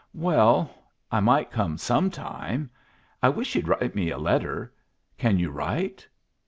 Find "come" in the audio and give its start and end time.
1.51-1.77